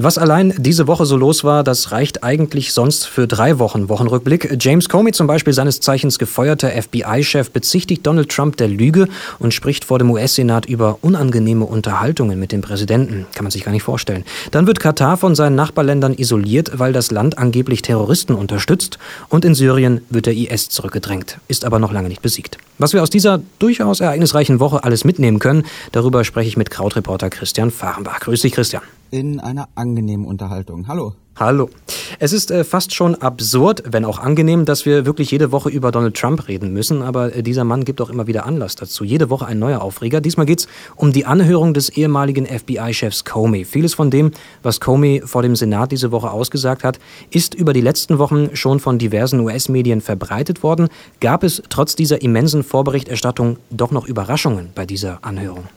[0.00, 4.56] Was allein diese Woche so los war, das reicht eigentlich sonst für drei Wochen Wochenrückblick.
[4.60, 9.08] James Comey zum Beispiel, seines Zeichens gefeuerter FBI-Chef, bezichtigt Donald Trump der Lüge
[9.40, 13.26] und spricht vor dem US-Senat über unangenehme Unterhaltungen mit dem Präsidenten.
[13.34, 14.22] Kann man sich gar nicht vorstellen.
[14.52, 19.00] Dann wird Katar von seinen Nachbarländern isoliert, weil das Land angeblich Terroristen unterstützt.
[19.28, 22.56] Und in Syrien wird der IS zurückgedrängt, ist aber noch lange nicht besiegt.
[22.78, 27.30] Was wir aus dieser durchaus ereignisreichen Woche alles mitnehmen können, darüber spreche ich mit Krautreporter
[27.30, 28.20] Christian Fahrenbach.
[28.20, 30.88] Grüß dich, Christian in einer angenehmen Unterhaltung.
[30.88, 31.14] Hallo.
[31.40, 31.70] Hallo.
[32.18, 35.92] Es ist äh, fast schon absurd, wenn auch angenehm, dass wir wirklich jede Woche über
[35.92, 39.04] Donald Trump reden müssen, aber äh, dieser Mann gibt auch immer wieder Anlass dazu.
[39.04, 40.20] Jede Woche ein neuer Aufreger.
[40.20, 43.64] Diesmal geht es um die Anhörung des ehemaligen FBI-Chefs Comey.
[43.64, 44.32] Vieles von dem,
[44.64, 46.98] was Comey vor dem Senat diese Woche ausgesagt hat,
[47.30, 50.88] ist über die letzten Wochen schon von diversen US-Medien verbreitet worden.
[51.20, 55.68] Gab es trotz dieser immensen Vorberichterstattung doch noch Überraschungen bei dieser Anhörung?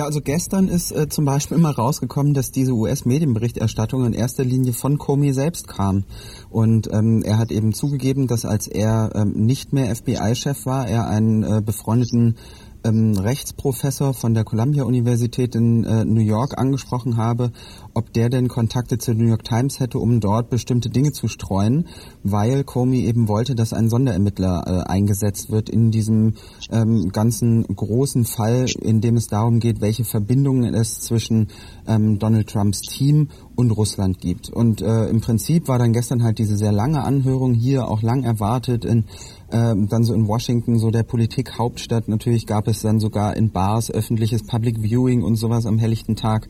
[0.00, 4.72] Ja, also gestern ist äh, zum Beispiel immer rausgekommen, dass diese US-Medienberichterstattung in erster Linie
[4.72, 6.04] von Comey selbst kam.
[6.48, 11.06] Und ähm, er hat eben zugegeben, dass als er ähm, nicht mehr FBI-Chef war, er
[11.06, 12.38] einen äh, befreundeten
[12.84, 17.52] ähm, Rechtsprofessor von der Columbia-Universität in äh, New York angesprochen habe,
[17.94, 21.86] ob der denn Kontakte zur New York Times hätte, um dort bestimmte Dinge zu streuen,
[22.22, 26.34] weil Comey eben wollte, dass ein Sonderermittler äh, eingesetzt wird in diesem
[26.70, 31.48] ähm, ganzen großen Fall, in dem es darum geht, welche Verbindungen es zwischen
[31.86, 33.28] ähm, Donald Trumps Team
[33.60, 34.50] und Russland gibt.
[34.50, 38.24] Und äh, im Prinzip war dann gestern halt diese sehr lange Anhörung hier auch lang
[38.24, 39.04] erwartet in
[39.52, 42.08] ähm, dann so in Washington, so der Politikhauptstadt.
[42.08, 46.48] Natürlich gab es dann sogar in Bars öffentliches Public Viewing und sowas am helllichten Tag.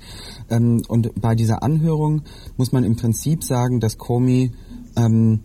[0.51, 2.23] Ähm, und bei dieser Anhörung
[2.57, 4.53] muss man im Prinzip sagen, dass Comey
[4.97, 5.41] ähm,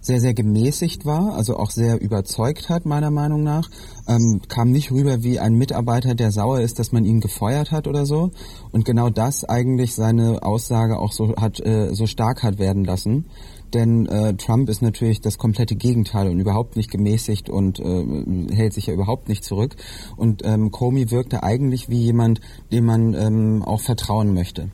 [0.00, 3.68] sehr, sehr gemäßigt war, also auch sehr überzeugt hat, meiner Meinung nach.
[4.08, 7.86] Ähm, kam nicht rüber wie ein Mitarbeiter, der sauer ist, dass man ihn gefeuert hat
[7.86, 8.30] oder so.
[8.72, 13.26] Und genau das eigentlich seine Aussage auch so hat, äh, so stark hat werden lassen
[13.74, 18.72] denn äh, Trump ist natürlich das komplette Gegenteil und überhaupt nicht gemäßigt und äh, hält
[18.72, 19.76] sich ja überhaupt nicht zurück.
[20.16, 22.40] Und ähm, Comey wirkte eigentlich wie jemand,
[22.72, 24.70] dem man ähm, auch vertrauen möchte.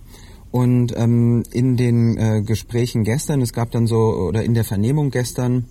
[0.56, 5.10] Und ähm, in den äh, Gesprächen gestern, es gab dann so, oder in der Vernehmung
[5.10, 5.66] gestern,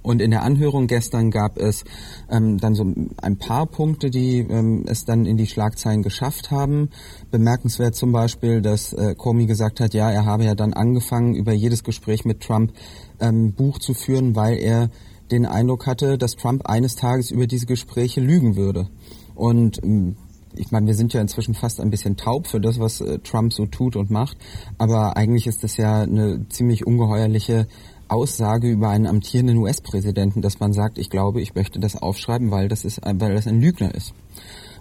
[0.00, 1.84] und in der Anhörung gestern gab es
[2.30, 6.88] ähm, dann so ein paar Punkte, die ähm, es dann in die Schlagzeilen geschafft haben.
[7.30, 11.52] Bemerkenswert zum Beispiel, dass äh, Comey gesagt hat, ja, er habe ja dann angefangen, über
[11.52, 12.72] jedes Gespräch mit Trump
[13.20, 14.88] ähm, Buch zu führen, weil er
[15.30, 18.88] den Eindruck hatte, dass Trump eines Tages über diese Gespräche lügen würde.
[19.34, 20.16] Und ähm,
[20.60, 23.52] ich meine, wir sind ja inzwischen fast ein bisschen taub für das, was äh, Trump
[23.52, 24.36] so tut und macht,
[24.78, 27.66] aber eigentlich ist das ja eine ziemlich ungeheuerliche
[28.08, 32.68] Aussage über einen amtierenden US-Präsidenten, dass man sagt, ich glaube, ich möchte das aufschreiben, weil
[32.68, 34.12] das ist, weil das ein Lügner ist.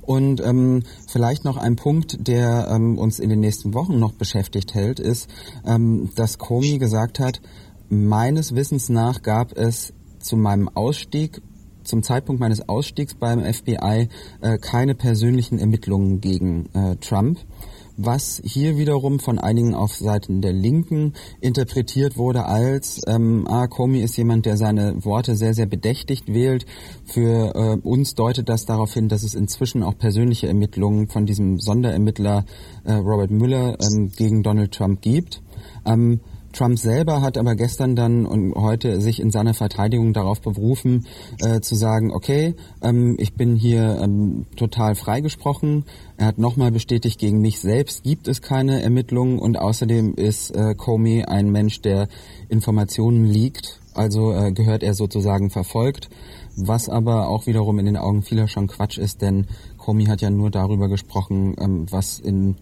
[0.02, 4.74] Und ähm, vielleicht noch ein Punkt, der ähm, uns in den nächsten Wochen noch beschäftigt
[4.74, 5.30] hält, ist,
[5.66, 7.42] ähm, dass Comey gesagt hat,
[7.90, 11.42] meines Wissens nach gab es zu meinem Ausstieg
[11.90, 14.08] zum Zeitpunkt meines Ausstiegs beim FBI
[14.42, 17.40] äh, keine persönlichen Ermittlungen gegen äh, Trump
[18.02, 24.02] was hier wiederum von einigen auf Seiten der Linken interpretiert wurde als, ähm, ah, Comey
[24.02, 26.66] ist jemand, der seine Worte sehr, sehr bedächtigt wählt.
[27.04, 31.60] Für äh, uns deutet das darauf hin, dass es inzwischen auch persönliche Ermittlungen von diesem
[31.60, 32.46] Sonderermittler
[32.86, 35.42] äh, Robert Mueller ähm, gegen Donald Trump gibt.
[35.86, 36.22] Ähm,
[36.54, 41.06] Trump selber hat aber gestern dann und heute sich in seiner Verteidigung darauf berufen,
[41.42, 45.86] äh, zu sagen, okay, ähm, ich bin hier ähm, total freigesprochen.
[46.18, 50.76] Er hat nochmal bestätigt, gegen mich selbst gibt es keine Ermittlungen und außerdem ist äh,
[50.76, 52.08] Comey ein Mensch, der
[52.50, 56.10] Informationen liegt, also äh, gehört er sozusagen verfolgt,
[56.56, 60.30] was aber auch wiederum in den Augen vieler schon Quatsch ist, denn Comey hat ja
[60.30, 62.56] nur darüber gesprochen, ähm, was in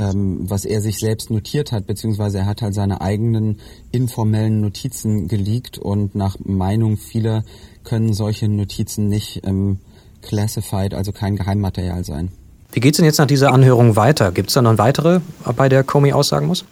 [0.00, 3.58] ähm, was er sich selbst notiert hat, beziehungsweise er hat halt seine eigenen
[3.92, 7.44] informellen Notizen geleakt und nach Meinung vieler
[7.84, 9.78] können solche Notizen nicht ähm,
[10.22, 12.30] classified, also kein Geheimmaterial sein.
[12.72, 14.32] Wie geht's denn jetzt nach dieser Anhörung weiter?
[14.32, 15.20] Gibt es da noch weitere,
[15.56, 16.64] bei der Comey aussagen muss?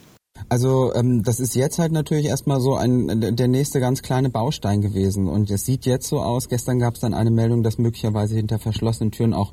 [0.47, 4.81] Also ähm, das ist jetzt halt natürlich erstmal so ein der nächste ganz kleine Baustein
[4.81, 6.47] gewesen und es sieht jetzt so aus.
[6.47, 9.51] Gestern gab es dann eine Meldung, dass möglicherweise hinter verschlossenen Türen auch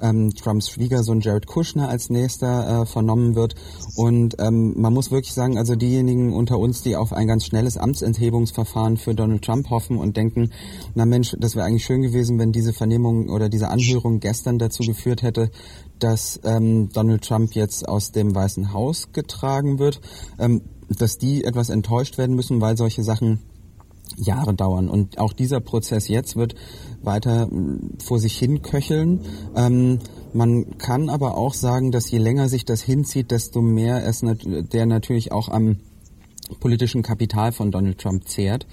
[0.00, 3.54] ähm, Trumps Schwiegersohn Jared Kushner als nächster äh, vernommen wird.
[3.96, 7.76] Und ähm, man muss wirklich sagen, also diejenigen unter uns, die auf ein ganz schnelles
[7.76, 10.50] Amtsenthebungsverfahren für Donald Trump hoffen und denken,
[10.94, 14.82] na Mensch, das wäre eigentlich schön gewesen, wenn diese Vernehmung oder diese Anhörung gestern dazu
[14.82, 15.50] geführt hätte,
[15.98, 20.00] dass ähm, Donald Trump jetzt aus dem Weißen Haus getragen wird,
[20.88, 23.40] dass die etwas enttäuscht werden müssen, weil solche Sachen
[24.16, 24.88] Jahre dauern.
[24.88, 26.54] Und auch dieser Prozess jetzt wird
[27.02, 27.48] weiter
[28.02, 29.20] vor sich hin köcheln.
[29.54, 29.98] Ähm,
[30.32, 34.86] man kann aber auch sagen, dass je länger sich das hinzieht, desto mehr es der
[34.86, 35.78] natürlich auch am
[36.60, 38.66] politischen Kapital von Donald Trump zehrt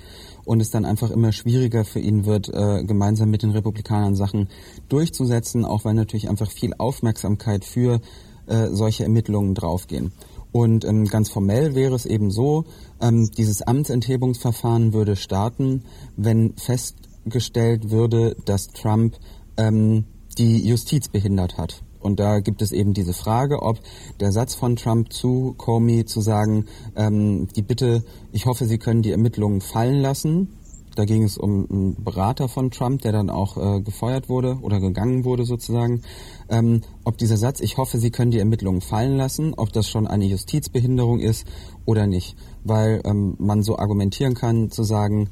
[0.46, 4.50] und es dann einfach immer schwieriger für ihn wird, äh, gemeinsam mit den Republikanern Sachen
[4.90, 8.02] durchzusetzen, auch weil natürlich einfach viel Aufmerksamkeit für
[8.46, 10.12] äh, solche Ermittlungen draufgehen.
[10.54, 12.64] Und ähm, ganz formell wäre es eben so,
[13.02, 15.84] ähm, dieses Amtsenthebungsverfahren würde starten,
[16.16, 19.18] wenn festgestellt würde, dass Trump
[19.58, 20.06] ähm,
[20.38, 21.84] die Justiz behindert hat.
[22.00, 23.80] Und da gibt es eben diese Frage, ob
[24.20, 26.66] der Satz von Trump zu Comey zu sagen,
[26.96, 30.50] ähm, die Bitte, ich hoffe, Sie können die Ermittlungen fallen lassen,
[30.96, 34.80] da ging es um einen Berater von Trump, der dann auch äh, gefeuert wurde oder
[34.80, 36.02] gegangen wurde sozusagen.
[36.50, 40.08] Ähm, ob dieser Satz, ich hoffe, Sie können die Ermittlungen fallen lassen, ob das schon
[40.08, 41.48] eine Justizbehinderung ist
[41.86, 42.36] oder nicht.
[42.64, 45.30] Weil ähm, man so argumentieren kann, zu sagen,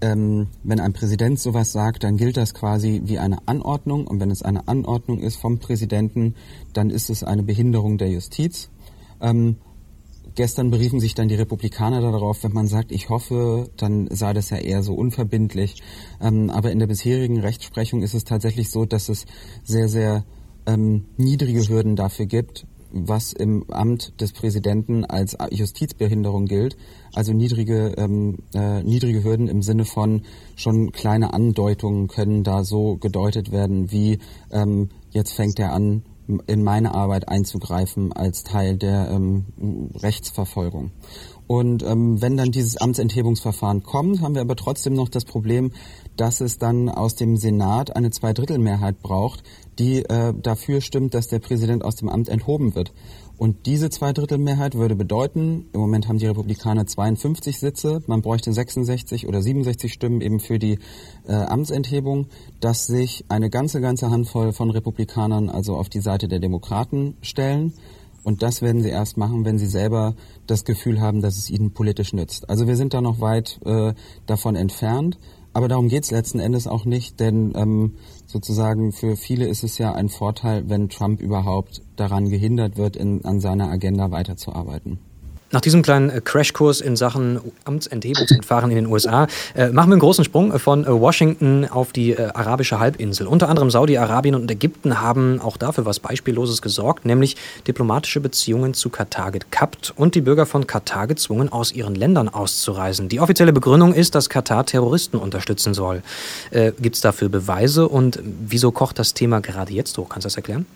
[0.00, 4.06] ähm, wenn ein Präsident sowas sagt, dann gilt das quasi wie eine Anordnung.
[4.06, 6.34] Und wenn es eine Anordnung ist vom Präsidenten,
[6.72, 8.70] dann ist es eine Behinderung der Justiz.
[9.20, 9.56] Ähm,
[10.34, 14.50] Gestern beriefen sich dann die Republikaner darauf, wenn man sagt, ich hoffe, dann sei das
[14.50, 15.82] ja eher so unverbindlich.
[16.20, 19.26] Ähm, aber in der bisherigen Rechtsprechung ist es tatsächlich so, dass es
[19.62, 20.24] sehr, sehr
[20.66, 26.76] ähm, niedrige Hürden dafür gibt, was im Amt des Präsidenten als Justizbehinderung gilt.
[27.12, 30.22] Also niedrige, ähm, äh, niedrige Hürden im Sinne von
[30.56, 34.18] schon kleine Andeutungen können da so gedeutet werden, wie
[34.50, 36.02] ähm, jetzt fängt er an,
[36.46, 39.44] in meine Arbeit einzugreifen als Teil der ähm,
[39.94, 40.90] Rechtsverfolgung.
[41.46, 45.72] Und ähm, wenn dann dieses Amtsenthebungsverfahren kommt, haben wir aber trotzdem noch das Problem,
[46.16, 49.42] dass es dann aus dem Senat eine Zweidrittelmehrheit braucht,
[49.78, 52.92] die äh, dafür stimmt, dass der Präsident aus dem Amt enthoben wird.
[53.36, 59.26] Und diese Zweidrittelmehrheit würde bedeuten, im Moment haben die Republikaner 52 Sitze, man bräuchte 66
[59.26, 60.78] oder 67 Stimmen eben für die
[61.26, 62.26] äh, Amtsenthebung,
[62.60, 67.72] dass sich eine ganze, ganze Handvoll von Republikanern also auf die Seite der Demokraten stellen.
[68.22, 70.14] Und das werden sie erst machen, wenn sie selber
[70.46, 72.48] das Gefühl haben, dass es ihnen politisch nützt.
[72.48, 73.92] Also wir sind da noch weit äh,
[74.26, 75.18] davon entfernt.
[75.54, 77.94] Aber darum geht es letzten Endes auch nicht, denn ähm,
[78.26, 83.24] sozusagen für viele ist es ja ein Vorteil, wenn Trump überhaupt daran gehindert wird, in,
[83.24, 84.98] an seiner Agenda weiterzuarbeiten.
[85.54, 90.00] Nach diesem kleinen äh, Crashkurs in Sachen Amtsenthebungsverfahren in den USA äh, machen wir einen
[90.00, 93.28] großen Sprung äh, von äh, Washington auf die äh, arabische Halbinsel.
[93.28, 97.36] Unter anderem Saudi-Arabien und Ägypten haben auch dafür was Beispielloses gesorgt, nämlich
[97.68, 103.08] diplomatische Beziehungen zu Katar gekappt und die Bürger von Katar gezwungen, aus ihren Ländern auszureisen.
[103.08, 106.02] Die offizielle Begründung ist, dass Katar Terroristen unterstützen soll.
[106.50, 110.08] Äh, Gibt es dafür Beweise und wieso kocht das Thema gerade jetzt hoch?
[110.08, 110.66] Kannst du das erklären?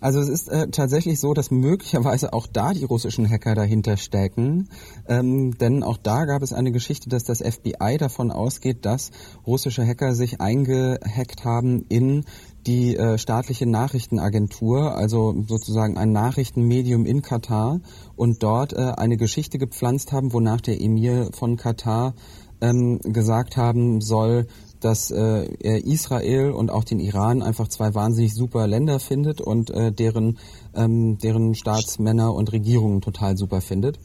[0.00, 4.68] Also es ist äh, tatsächlich so, dass möglicherweise auch da die russischen Hacker dahinter stecken.
[5.06, 9.10] Ähm, denn auch da gab es eine Geschichte, dass das FBI davon ausgeht, dass
[9.46, 12.24] russische Hacker sich eingehackt haben in
[12.66, 17.80] die äh, staatliche Nachrichtenagentur, also sozusagen ein Nachrichtenmedium in Katar
[18.16, 22.14] und dort äh, eine Geschichte gepflanzt haben, wonach der Emir von Katar
[22.60, 24.46] ähm, gesagt haben soll,
[24.84, 29.92] dass äh, Israel und auch den Iran einfach zwei wahnsinnig super Länder findet und äh,
[29.92, 30.38] deren,
[30.74, 33.98] ähm, deren Staatsmänner und Regierungen total super findet.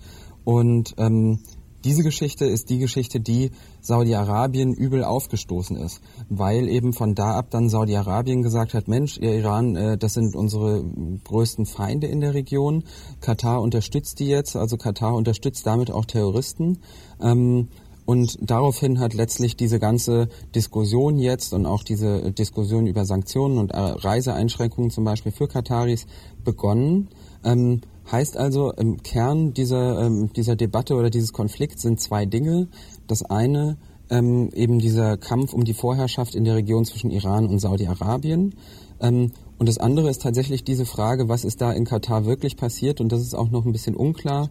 [0.46, 1.40] Und ähm,
[1.84, 7.48] diese Geschichte ist die Geschichte, die Saudi-Arabien übel aufgestoßen ist, weil eben von da ab
[7.52, 10.84] dann Saudi-Arabien gesagt hat, Mensch, ihr Iran, äh, das sind unsere
[11.24, 12.84] größten Feinde in der Region.
[13.22, 16.80] Katar unterstützt die jetzt, also Katar unterstützt damit auch Terroristen.
[17.22, 17.70] Ähm,
[18.10, 23.70] und daraufhin hat letztlich diese ganze Diskussion jetzt und auch diese Diskussion über Sanktionen und
[23.70, 26.08] äh, Reiseeinschränkungen zum Beispiel für Kataris
[26.44, 27.10] begonnen.
[27.44, 32.70] Ähm, heißt also, im Kern dieser, ähm, dieser Debatte oder dieses Konflikts sind zwei Dinge.
[33.06, 33.78] Das eine
[34.10, 38.56] ähm, eben dieser Kampf um die Vorherrschaft in der Region zwischen Iran und Saudi-Arabien.
[39.02, 43.02] Ähm, und das andere ist tatsächlich diese Frage, was ist da in Katar wirklich passiert?
[43.02, 44.50] Und das ist auch noch ein bisschen unklar,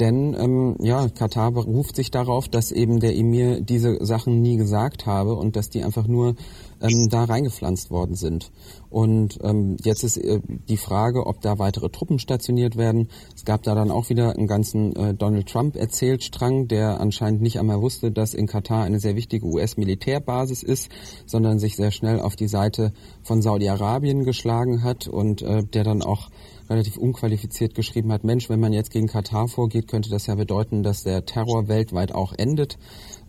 [0.00, 5.06] denn ähm, ja, Katar beruft sich darauf, dass eben der Emir diese Sachen nie gesagt
[5.06, 6.36] habe und dass die einfach nur
[6.80, 8.50] ähm, da reingepflanzt worden sind.
[8.90, 13.08] Und ähm, jetzt ist äh, die Frage, ob da weitere Truppen stationiert werden.
[13.34, 17.58] Es gab da dann auch wieder einen ganzen äh, Donald Trump Erzählstrang, der anscheinend nicht
[17.58, 20.90] einmal wusste, dass in Katar eine sehr wichtige US-Militärbasis ist,
[21.26, 26.02] sondern sich sehr schnell auf die Seite von Saudi-Arabien geschlagen hat und äh, der dann
[26.02, 26.28] auch
[26.70, 30.82] relativ unqualifiziert geschrieben hat, Mensch, wenn man jetzt gegen Katar vorgeht, könnte das ja bedeuten,
[30.82, 32.78] dass der Terror weltweit auch endet.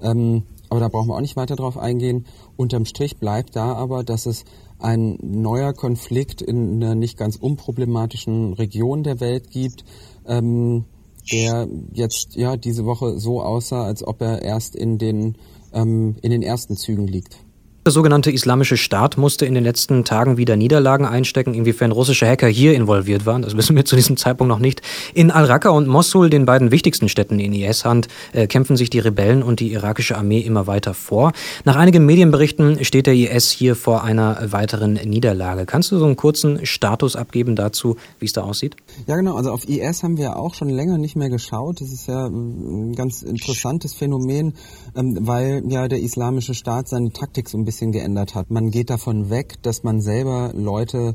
[0.02, 2.26] Ähm, aber da brauchen wir auch nicht weiter drauf eingehen.
[2.56, 4.44] Unterm Strich bleibt da aber, dass es
[4.80, 9.86] ein neuer Konflikt in einer nicht ganz unproblematischen Region der Welt gibt,
[10.28, 10.86] ähm,
[11.32, 15.36] der jetzt ja diese Woche so aussah, als ob er erst in den
[15.74, 17.47] ähm, in den ersten Zügen liegt.
[17.88, 21.54] Der sogenannte Islamische Staat musste in den letzten Tagen wieder Niederlagen einstecken.
[21.54, 24.82] Inwiefern russische Hacker hier involviert waren, das wissen wir zu diesem Zeitpunkt noch nicht.
[25.14, 29.42] In Al-Raqqa und Mosul, den beiden wichtigsten Städten in IS-Hand, äh, kämpfen sich die Rebellen
[29.42, 31.32] und die irakische Armee immer weiter vor.
[31.64, 35.66] Nach einigen Medienberichten steht der IS hier vor einer weiteren Niederlage.
[35.66, 38.76] Kannst du so einen kurzen Status abgeben dazu, wie es da aussieht?
[39.06, 39.38] Ja, genau.
[39.38, 41.80] Also auf IS haben wir auch schon länger nicht mehr geschaut.
[41.80, 44.56] Das ist ja ein ganz interessantes Phänomen,
[44.94, 48.50] ähm, weil ja der Islamische Staat seine Taktik so ein bisschen bisschen geändert hat.
[48.50, 51.14] Man geht davon weg, dass man selber Leute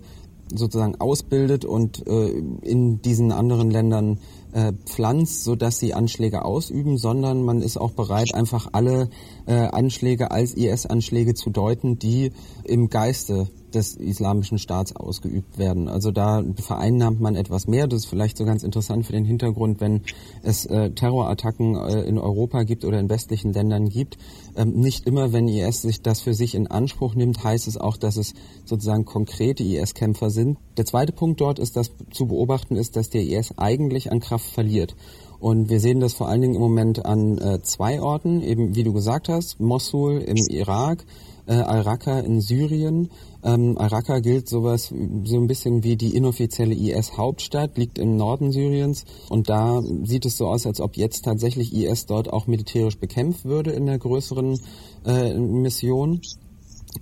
[0.55, 2.29] sozusagen ausbildet und äh,
[2.63, 4.21] in diesen anderen Ländern
[4.53, 9.09] äh, pflanzt, sodass sie Anschläge ausüben, sondern man ist auch bereit, einfach alle
[9.47, 12.31] äh, Anschläge als IS-Anschläge zu deuten, die
[12.63, 15.89] im Geiste des islamischen Staats ausgeübt werden.
[15.89, 17.87] Also da vereinnahmt man etwas mehr.
[17.87, 20.03] Das ist vielleicht so ganz interessant für den Hintergrund, wenn
[20.43, 24.19] es äh, Terrorattacken äh, in Europa gibt oder in westlichen Ländern gibt.
[24.57, 27.97] Ähm, nicht immer, wenn IS sich das für sich in Anspruch nimmt, heißt es auch,
[27.97, 30.59] dass es sozusagen konkrete IS-Kämpfer sind.
[30.77, 34.47] Der zweite Punkt dort ist, dass zu beobachten ist, dass der IS eigentlich an Kraft
[34.47, 34.95] verliert.
[35.43, 38.85] Und wir sehen das vor allen Dingen im Moment an äh, zwei Orten, eben wie
[38.85, 41.05] du gesagt hast, Mosul im Irak,
[41.47, 43.11] äh, Al-Raqqa in Syrien.
[43.43, 44.93] Ähm, Al-Raqqa gilt sowas
[45.25, 50.37] so ein bisschen wie die inoffizielle IS-Hauptstadt, liegt im Norden Syriens und da sieht es
[50.37, 54.61] so aus, als ob jetzt tatsächlich IS dort auch militärisch bekämpft würde in der größeren
[55.07, 56.21] äh, Mission.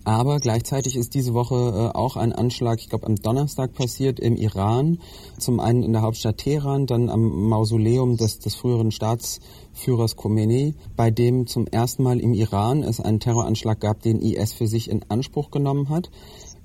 [0.04, 4.36] Aber gleichzeitig ist diese Woche äh, auch ein Anschlag, ich glaube am Donnerstag passiert im
[4.36, 4.98] Iran.
[5.38, 11.10] Zum einen in der Hauptstadt Teheran, dann am Mausoleum des, des früheren Staatsführers Khomeini, bei
[11.10, 15.04] dem zum ersten Mal im Iran es einen Terroranschlag gab, den IS für sich in
[15.08, 16.10] Anspruch genommen hat.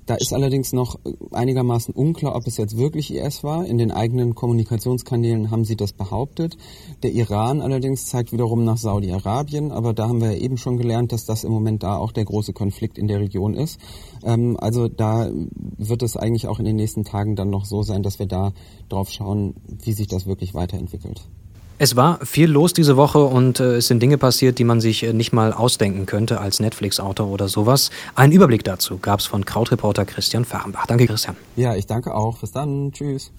[0.06, 1.00] Da ist allerdings noch
[1.32, 3.66] einigermaßen unklar, ob es jetzt wirklich IS war.
[3.66, 6.56] In den eigenen Kommunikationskanälen haben sie das behauptet.
[7.02, 11.10] Der Iran allerdings zeigt wiederum nach Saudi-Arabien, aber da haben wir ja eben schon gelernt,
[11.12, 13.80] dass das im Moment da auch der große Konflikt in der Region ist.
[14.22, 15.28] Ähm, also da
[15.76, 18.52] wird es eigentlich auch in den nächsten Tagen dann noch so sein, dass wir da
[18.88, 21.28] drauf schauen, wie sich das wirklich weiterentwickelt.
[21.78, 25.02] Es war viel los diese Woche und äh, es sind Dinge passiert, die man sich
[25.02, 27.90] äh, nicht mal ausdenken könnte als Netflix-Autor oder sowas.
[28.14, 30.86] Einen Überblick dazu gab es von Krautreporter Christian Fahrenbach.
[30.86, 31.36] Danke, Christian.
[31.54, 32.38] Ja, ich danke auch.
[32.38, 32.92] Bis dann.
[32.92, 33.30] Tschüss.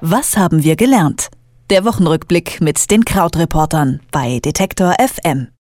[0.00, 1.28] Was haben wir gelernt?
[1.70, 5.46] Der Wochenrückblick mit den Krautreportern bei Detektor FM.